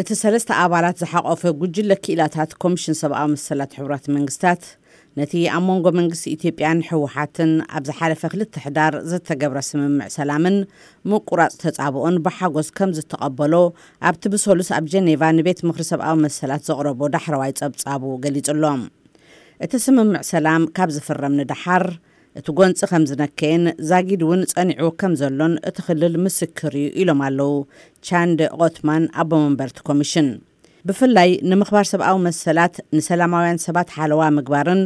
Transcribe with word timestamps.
እቲ 0.00 0.10
ሰለስተ 0.20 0.50
ኣባላት 0.62 0.96
ዝሓቆፈ 1.00 1.40
ጉጅለ 1.60 1.90
ክእላታት 2.04 2.50
ኮሚሽን 2.62 2.94
ሰብኣዊ 3.00 3.26
መሰላት 3.32 3.72
ሕራት 3.78 4.04
መንግስትታት 4.16 4.62
ነቲ 5.18 5.32
ኣብ 5.56 5.62
መንጎ 5.70 5.86
መንግስቲ 5.98 6.24
ኢትዮጵያን 6.36 6.78
ሕወሓትን 6.90 7.52
ኣብ 7.76 7.82
ዝሓለፈ 7.88 8.22
ክልተ 8.32 8.54
ሕዳር 8.66 8.94
ዘተገብረ 9.10 9.58
ስምምዕ 9.68 10.06
ሰላምን 10.16 10.56
ምቁራፅ 11.12 11.54
ተፃብኦን 11.62 12.16
ብሓጎስ 12.26 12.68
ከም 12.78 12.92
ዝተቐበሎ 12.98 13.54
ኣብቲ 14.10 14.24
ብሰሉስ 14.34 14.70
ኣብ 14.78 14.86
ጀኔቫ 14.94 15.20
ንቤት 15.38 15.60
ምኽሪ 15.70 15.84
ሰብኣዊ 15.92 16.16
መሰላት 16.26 16.64
ዘቕረቦ 16.68 17.00
ዳሕረዋይ 17.16 17.52
ፀብፃቡ 17.60 18.04
ገሊጹ 18.24 18.48
ሎም 18.62 18.82
እቲ 19.66 19.72
ስምምዕ 19.86 20.22
ሰላም 20.34 20.64
ካብ 20.78 20.92
ዝፍረም 20.98 21.36
ኒዳሓር 21.40 21.84
እቲ 22.38 22.46
ጎንፂ 22.58 22.80
ከም 22.90 23.04
ዝነከየን 23.10 23.62
ዛጊድ 23.90 24.20
እውን 24.26 24.42
ፀኒዑ 24.50 24.88
ከም 25.00 25.12
ዘሎን 25.20 25.54
እቲኽልል 25.68 26.14
ምስክር 26.24 26.74
እዩ 26.80 26.92
ኢሎም 27.02 27.20
ኣለዉ 27.26 27.48
ቻንድ 28.08 28.40
ኦትማን 28.66 29.04
ኣቦ 29.20 29.30
መንበርቲ 29.44 29.78
ኮሚሽን 29.88 30.28
ብፍላይ 30.88 31.30
ንምኽባር 31.50 31.86
ሰብኣዊ 31.92 32.16
መሰላት 32.26 32.74
ንሰላማውያን 32.96 33.58
ሰባት 33.64 33.88
ሓለዋ 33.96 34.20
ምግባርን 34.36 34.80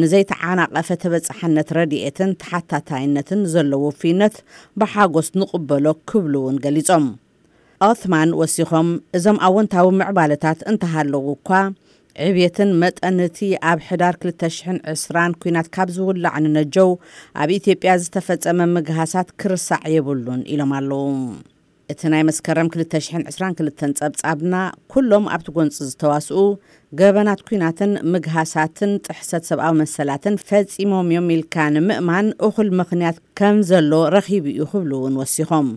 ንዘይተዓናቐፈ 0.00 0.88
ተበፃሕነት 1.04 1.68
ረድኤትን 1.78 2.30
ተሓታታይነትን 2.44 3.42
ዘለዎ 3.54 3.82
ፊዩነት 4.02 4.36
ብሓጎስ 4.82 5.28
ንቕበሎ 5.40 5.86
ክብሉ 6.10 6.34
እውን 6.44 6.56
ገሊፆም 6.66 7.06
ኦትማን 7.90 8.30
ወሲኮም 8.42 8.88
እዞም 9.16 9.38
ኣውንታዊ 9.48 9.86
ምዕባልታት 10.00 10.58
እንተሃለዉ 10.70 11.24
እኳ 11.38 11.50
ዕብትን 12.26 12.70
መጠንእቲ 12.80 13.38
ኣብ 13.70 13.78
ሕዳር 13.88 14.14
2020 14.24 15.32
ኩናት 15.42 15.68
ካብ 15.74 15.88
ዝውላዕ 15.94 16.34
ንነጀው 16.42 16.90
ኣብ 17.42 17.50
ኢትዮጵያ 17.58 17.92
ዝተፈፀመ 18.02 18.60
ምግሃሳት 18.74 19.28
ክርሳዕ 19.42 19.80
የብሉን 19.94 20.42
ኢሎም 20.54 20.72
ኣለዉ 20.78 20.92
እቲ 21.92 22.00
ናይ 22.12 22.22
መስከረም 22.28 22.68
222 22.74 23.84
ጸብጻብና 24.00 24.54
ኩሎም 24.92 25.24
ኣብቲ 25.36 25.48
ጐንፂ 25.56 25.74
ዝተዋስኡ 25.88 26.38
ገበናት 27.00 27.40
ኩናትን 27.48 27.92
ምግሃሳትን 28.12 28.92
ጥሕሰት 29.08 29.44
ሰብኣዊ 29.50 29.74
መሰላትን 29.82 30.36
ፈፂሞም 30.50 31.10
እዮም 31.14 31.26
ኢልካ 31.38 31.56
ንምእማን 31.76 32.28
እኹል 32.48 32.70
ምኽንያት 32.82 33.18
ከም 33.40 33.58
ዘሎ 33.72 33.92
ረኺቡ 34.16 34.44
እዩ 34.54 34.62
ክብሉ 34.72 34.92
እውን 35.00 35.18
ወሲኾም 35.22 35.68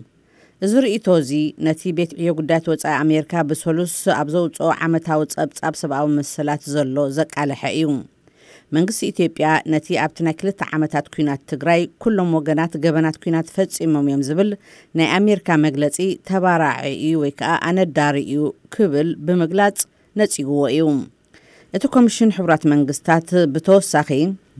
እዚ 0.66 0.72
ርእቶ 0.84 1.06
እዚ 1.20 1.32
ነቲ 1.66 1.80
ቤት 1.96 2.12
ዕዮ 2.20 2.30
ጉዳያት 2.38 2.64
ወፃኢ 2.70 2.94
ኣሜሪካ 3.02 3.32
ብሰሉስ 3.50 3.92
ኣብ 4.20 4.28
ዘውፅኦ 4.34 4.68
ዓመታዊ 4.86 5.20
ፀብፃብ 5.34 5.74
ሰብኣዊ 5.80 6.06
መሰላት 6.18 6.62
ዘሎ 6.74 6.96
ዘቃልሐ 7.18 7.60
እዩ 7.80 7.90
መንግስቲ 8.76 9.02
ኢትዮ 9.10 9.26
ያ 9.44 9.50
ነቲ 9.74 9.86
ኣብቲ 10.04 10.16
ናይ 10.28 10.34
ክልተ 10.40 10.60
ዓመታት 10.78 11.06
ኩናት 11.16 11.42
ትግራይ 11.52 11.80
ኩሎም 12.04 12.32
ወገናት 12.38 12.72
ገበናት 12.86 13.16
ኩናት 13.26 13.46
ተፈፂሞም 13.50 14.08
እዮም 14.10 14.24
ዝብል 14.30 14.50
ናይ 15.00 15.08
ኣሜርካ 15.20 15.48
መግለፂ 15.66 15.96
ተባራዒእ 16.30 17.14
ወይ 17.22 17.32
ከዓ 17.38 17.52
ኣነዳሪ 17.70 18.16
እዩ 18.32 18.42
ክብል 18.76 19.10
ብምግላፅ 19.28 19.78
ነፂግዎ 20.22 20.60
እዩ 20.74 20.84
እቲ 21.76 21.84
ኮሚሽን 21.94 22.30
ሕብራት 22.40 22.62
መንግስታት 22.72 23.26
ብተወሳኺ 23.54 24.10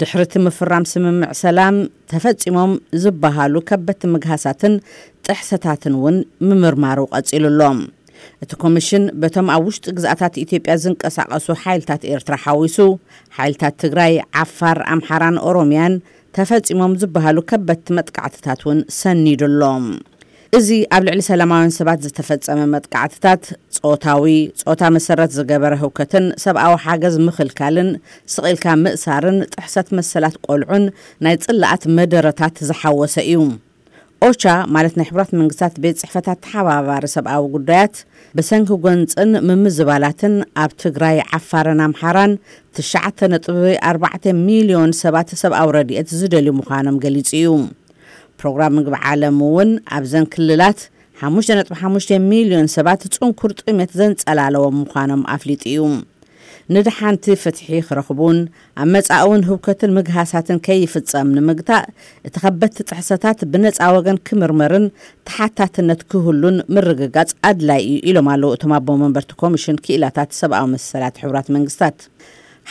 ድሕርቲ 0.01 0.33
ምፍራም 0.47 0.85
ስምምዕ 0.91 1.29
ሰላም 1.45 1.77
ተፈፂሞም 2.11 2.73
ዝበሃሉ 3.03 3.55
ከበት 3.69 4.03
ምግሃሳትን 4.15 4.75
ጥሕሰታትን 5.31 5.95
ውን 6.05 6.17
ምምርማሩ 6.49 6.99
ቀፂሉሎ 7.15 7.61
እቲ 8.45 8.53
ኮሚሽን 8.63 9.05
በቶም 9.23 9.47
ኣብ 9.55 9.63
ውሽጢ 9.69 9.85
ግዝኣታት 9.97 10.35
ኢትዮ 10.43 10.59
ያ 10.71 10.75
ዝንቀሳቀሱ 10.83 11.47
ሓይልታት 11.63 12.03
ኤርትራ 12.13 12.35
ሓዊሱ 12.45 12.77
ሓይልታት 13.37 13.75
ትግራይ 13.83 14.15
ዓፋር 14.43 14.79
ኣምሓራን 14.95 15.37
ኦሮምያን 15.49 15.95
ተፈፂሞም 16.37 16.93
ዝበሃሉ 17.03 17.37
ከበድቲ 17.51 17.89
መጥቃዕትታት 17.99 18.61
እውን 18.65 18.81
ሰኒድሎ 19.01 19.63
እዚ 20.59 20.69
ኣብ 20.97 21.03
ልዕሊ 21.07 21.21
ሰላማውያን 21.31 21.75
ሰባት 21.79 22.03
ዝተፈፀመ 22.07 22.61
መጥካዕትታት 22.75 23.43
ፀታዊ 23.79 24.35
ፆታ 24.65 24.83
መሰረት 24.97 25.31
ዝገበረ 25.39 25.75
ህውከትን 25.85 26.27
ሰብኣዊ 26.45 26.75
ሓገዝ 26.85 27.17
ምኽልካልን 27.27 27.91
ስቅልካ 28.35 28.67
ምእሳርን 28.85 29.39
ጥሕሰት 29.55 29.89
መሰላት 30.01 30.37
ቆልዑን 30.49 30.87
ናይ 31.27 31.37
ፅላኣት 31.47 31.85
መደረታት 31.99 32.57
ዝሓወሰ 32.71 33.17
እዩ 33.33 33.39
ኦቻ 34.27 34.43
ማለት 34.75 34.95
ናይ 34.99 35.07
ሕብራት 35.09 35.31
መንግስታት 35.41 35.75
ቤት 35.83 35.97
ፅሕፈታት 36.01 36.39
ተሓባባሪ 36.45 37.03
ሰብኣዊ 37.15 37.43
ጉዳያት 37.53 37.95
ብሰንኪ 38.37 38.71
ጎንፅን 38.85 39.31
ምምዝባላትን 39.49 40.35
ኣብ 40.63 40.71
ትግራይ 40.85 41.19
ዓፋረና 41.39 41.81
ኣምሓራን 41.89 42.33
94ሚ0ዮን 42.81 44.93
ሰባት 45.03 45.29
ሰብኣዊ 45.43 45.69
ረድኤት 45.79 46.09
ዝደልዩ 46.21 46.53
ምዃኖም 46.61 46.97
ገሊፂ 47.07 47.29
እዩ 47.43 47.53
ፕሮግራም 48.41 48.73
ምግቢ 48.79 48.95
ዓለም 49.15 49.37
እውን 49.49 49.71
ኣብዘን 49.99 50.27
ክልላት 50.35 50.79
55 51.29 52.15
ሚሊዮን 52.33 52.67
ሰባት 52.77 53.01
ፅንኩር 53.19 53.51
ጡሜት 53.63 53.91
ዘንጸላለዎም 54.01 54.77
ምዃኖም 54.85 55.23
ኣፍሊጥ 55.37 55.63
እዩ 55.75 55.79
ንዳሓንቲ 56.75 57.27
ፍትሒ 57.43 57.69
ክረኽቡን 57.89 58.39
ኣብ 58.83 58.89
መፃእውን 58.95 59.43
ህብከትን 59.51 59.93
ምግሃሳትን 59.99 60.59
ከይፍፀም 60.67 61.29
ንምግታእ 61.37 61.87
እቲ 62.29 62.35
ከበድቲ 62.43 62.77
ጥሕሰታት 62.91 63.39
ብነፃ 63.53 63.79
ወገን 63.97 64.19
ክምርመርን 64.29 64.85
ተሓታትነት 65.31 66.01
ክህሉን 66.13 66.57
ምርግጋፅ 66.77 67.31
ኣድላይ 67.53 67.81
እዩ 67.89 67.97
ኢሎም 68.11 68.29
ኣለው 68.35 68.51
እቶም 68.59 68.75
ኣቦ 68.81 68.89
መንበርቲ 69.05 69.33
ኮሚሽን 69.45 69.81
ክእላታት 69.89 70.31
ሰብኣዊ 70.41 70.67
መሰላት 70.75 71.17
ሕብራት 71.25 71.49
መንግስትታት 71.59 71.99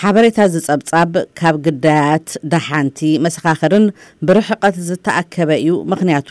ሓበሬታ 0.02 0.40
ዝፀብጻብ 0.54 1.14
ካብ 1.40 1.56
ግዳያት 1.68 2.28
ዳሓንቲ 2.54 3.00
መሰኻኽርን 3.26 3.86
ብርሕቀት 4.28 4.76
ዝተኣከበ 4.90 5.50
እዩ 5.62 5.72
ምክንያቱ 5.94 6.30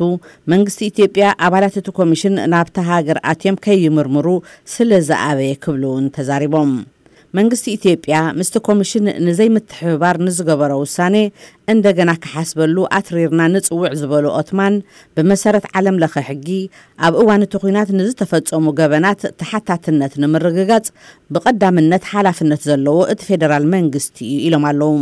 መንግስቲ 0.52 0.80
ኢትዮ 0.90 1.08
ያ 1.26 1.30
ኣባላት 1.48 1.76
እቲ 1.82 1.88
ኮሚሽን 2.02 2.36
ናብታ 2.54 2.76
ሃገር 2.94 3.20
ኣትዮም 3.32 3.58
ከይምርምሩ 3.66 4.28
ስለዝኣበየ 4.76 5.52
ክብሉ 5.64 5.84
እውን 5.94 6.06
ተዛሪቦም 6.18 6.70
መንግስቲ 7.38 7.64
ኢትዮጵያ 7.76 8.16
ምስቲ 8.38 8.56
ኮሚሽን 8.66 9.06
ንዘይምትሕብባር 9.26 10.16
ንዝገበሮ 10.26 10.72
ውሳኔ 10.82 11.16
እንደገና 11.72 12.10
ክሓስበሉ 12.24 12.76
ኣትሪርና 12.98 13.40
ንፅውዕ 13.54 13.92
ዝበሉ 14.00 14.24
ኦትማን 14.40 14.74
ብመሰረት 15.16 15.66
ዓለም 15.80 15.96
ለኸ 16.02 16.14
ሕጊ 16.28 16.48
ኣብ 17.08 17.14
እዋንእቲ 17.22 17.52
ኩናት 17.64 17.90
ንዝተፈፀሙ 17.98 18.64
ገበናት 18.80 19.20
ተሓታትነት 19.40 20.14
ንምርግጋፅ 20.24 20.86
ብቀዳምነት 21.36 22.06
ሓላፍነት 22.14 22.62
ዘለዎ 22.70 22.98
እቲ 23.14 23.20
ፌደራል 23.30 23.66
መንግስቲ 23.76 24.18
እዩ 24.30 24.38
ኢሎም 24.48 24.66
ኣለዉ 24.72 24.94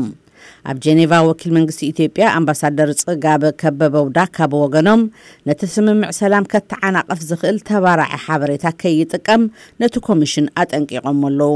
ኣብ 0.70 0.76
ጀኔቫ 0.84 1.10
ወኪል 1.30 1.50
መንግስቲ 1.60 1.80
ኢትዮጵያ 1.92 2.24
ኣምባሳደር 2.40 2.90
ፅጋብ 3.06 3.42
ከበበውዳ 3.62 4.18
ካብ 4.36 4.52
ወገኖም 4.64 5.02
ነቲ 5.48 5.60
ስምምዕ 5.78 6.10
ሰላም 6.24 6.44
ከተዓናቅፍ 6.52 7.20
ዝኽእል 7.30 7.58
ተባርዐ 7.70 8.10
ሓበሬታት 8.26 8.76
ከይጥቀም 8.84 9.44
ነቲ 9.82 9.94
ኮሚሽን 10.10 10.48
ኣጠንቂቖም 10.62 11.20
ኣለዉ 11.30 11.52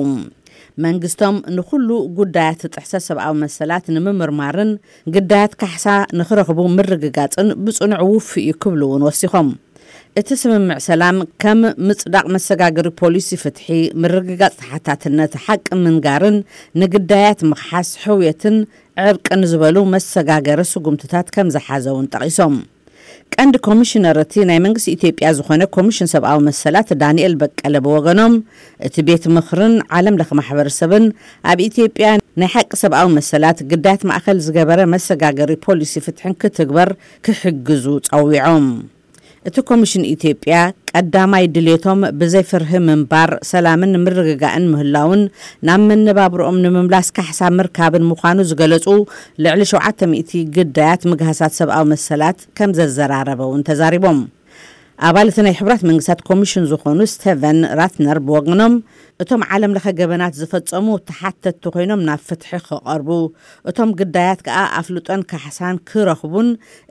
መንግስቶም 0.86 1.36
ንኩሉ 1.56 1.88
ጉዳያት 2.18 2.60
እጥሕሰ 2.68 2.92
ሰብኣዊ 3.06 3.32
መሰላት 3.44 3.84
ንምምርማርን 3.94 4.70
ግዳያት 5.14 5.52
ካሕሳ 5.60 5.86
ንክረኽቡ 6.18 6.58
ምርግጋፅን 6.76 7.48
ብፅንዑ 7.64 8.02
ውፍ 8.12 8.28
እዩ 8.42 8.52
ክብሉ 8.62 8.82
ውን 8.92 9.04
ወሲኮም 9.08 9.50
እቲ 10.20 10.28
ስምምዕ 10.42 10.76
ሰላም 10.86 11.16
ከም 11.42 11.60
ምፅዳቅ 11.88 12.24
መሰጋገሪ 12.34 12.86
ፖሊሲ 13.02 13.28
ፍትሒ 13.42 13.66
ምርግጋፅ 14.04 14.54
ተሓታትነት 14.60 15.32
ሓቂ 15.46 15.66
ምንጋርን 15.84 16.36
ንግዳያት 16.82 17.42
ምክሓስ 17.50 17.90
ሕውየትን 18.06 18.56
ዕርቅን 19.10 19.44
ዝበሉ 19.52 19.76
መሰጋገረ 19.96 20.60
ስጉምትታት 20.74 21.28
ከም 21.36 21.50
ዝሓዘ 21.56 21.86
ውን 21.98 22.08
ጠቂሶም 22.14 22.56
ቀንዲ 23.40 23.56
ኮሚሽነርእቲ 23.66 24.34
ናይ 24.48 24.58
መንግስቲ 24.64 24.88
ኢትዮጵያ 24.96 25.26
ዝኾነ 25.38 25.62
ኮሚሽን 25.76 26.08
ሰብኣዊ 26.12 26.38
መሰላት 26.48 26.88
ዳንኤል 27.02 27.34
በቀለ 27.40 27.74
ብወገኖም 27.86 28.34
እቲ 28.86 28.96
ቤት 29.08 29.24
ምክርን 29.36 29.74
ዓለም 29.98 30.18
ለኸ 30.20 30.30
ማሕበረሰብን 30.40 31.04
ኣብ 31.52 31.60
ኢትዮጵያ 31.68 32.08
ናይ 32.42 32.50
ሓቂ 32.56 32.70
ሰብኣዊ 32.82 33.06
መሰላት 33.18 33.60
ግዳያት 33.72 34.02
ማእኸል 34.10 34.40
ዝገበረ 34.48 34.80
መሰጋገሪ 34.94 35.52
ፖሊሲ 35.66 35.94
ፍትሕን 36.06 36.36
ክትግበር 36.44 36.90
ክሕግዙ 37.26 37.84
ጸዊዖም 38.10 38.66
እቲ 39.48 39.56
ኮሚሽን 39.68 40.02
ኢትዮጵያ 40.12 40.54
ቀዳማይ 40.90 41.44
ድልቶም 41.54 42.00
ብዘይፍርህ 42.20 42.72
ምንባር 42.88 43.30
ሰላምን 43.52 43.92
ምርግጋእን 44.04 44.66
ምህላውን 44.72 45.20
ናብ 45.68 45.82
መነባብሮኦም 45.90 46.58
ንምምላስ 46.64 47.08
ካሕሳብ 47.18 47.52
ምርካብን 47.58 48.08
ምኳኑ 48.12 48.38
ዝገለፁ 48.52 48.86
ልዕሊ 49.46 49.62
7000 49.74 50.46
ግዳያት 50.56 51.04
ምግህሳት 51.12 51.54
ሰብኣዊ 51.60 51.86
መሰላት 51.94 52.40
ከም 52.58 52.72
ዘዘራረበ 52.80 53.40
ውን 53.52 53.62
ተዛሪቦም 53.70 54.20
ኣባል 55.06 55.26
እቲ 55.30 55.38
ናይ 55.46 55.52
ሕብራት 55.58 55.82
መንግስታት 55.88 56.20
ኮሚሽን 56.28 56.64
ዝኾኑ 56.70 57.00
ስተቨን 57.12 57.58
ራትነር 57.78 58.18
ብወግኖም 58.28 58.72
እቶም 59.22 59.42
ዓለም 59.56 59.74
ለኸ 59.76 59.86
ገበናት 60.00 60.32
ዝፈፀሙ 60.40 60.86
ተሓተቲ 61.08 61.62
ኮይኖም 61.74 62.00
ናብ 62.08 62.20
ፍትሒ 62.28 62.50
ክቐርቡ 62.66 63.10
እቶም 63.70 63.90
ግዳያት 64.00 64.40
ከዓ 64.46 64.58
ኣፍሉጦን 64.80 65.22
ካሕሳን 65.32 65.78
ክረኽቡን 65.90 66.48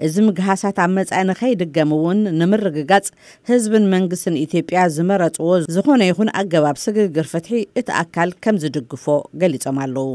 እዚ 0.07 0.15
ምግሃሳት 0.29 0.79
ኣብ 0.85 0.91
መፃኢ 0.99 1.23
ንከይድገም 1.29 1.91
እውን 1.99 2.21
ንምርግጋፅ 2.39 3.07
ህዝብን 3.51 3.89
መንግስትን 3.95 4.39
ኢትዮጵያ 4.47 4.83
ዝመረፅዎ 4.97 5.49
ዝኾነ 5.77 6.01
ይኹን 6.13 6.31
ኣገባብ 6.41 6.79
ስግግር 6.87 7.27
ፍትሒ 7.33 7.51
እቲ 7.81 7.89
ኣካል 8.03 8.31
ከም 8.45 8.59
ዝድግፎ 8.63 9.05
ገሊፆም 9.43 9.79
ኣለዉ 9.85 10.11